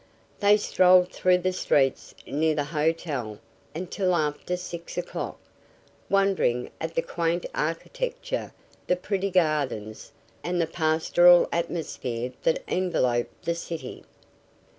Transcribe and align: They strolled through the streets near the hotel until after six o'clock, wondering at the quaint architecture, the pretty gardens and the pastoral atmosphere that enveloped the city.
They 0.39 0.57
strolled 0.57 1.11
through 1.11 1.37
the 1.45 1.53
streets 1.53 2.15
near 2.25 2.55
the 2.55 2.63
hotel 2.63 3.37
until 3.75 4.15
after 4.15 4.57
six 4.57 4.97
o'clock, 4.97 5.37
wondering 6.09 6.71
at 6.81 6.95
the 6.95 7.03
quaint 7.03 7.45
architecture, 7.53 8.51
the 8.87 8.95
pretty 8.95 9.29
gardens 9.29 10.11
and 10.43 10.59
the 10.59 10.65
pastoral 10.65 11.47
atmosphere 11.51 12.33
that 12.41 12.63
enveloped 12.67 13.45
the 13.45 13.53
city. 13.53 14.03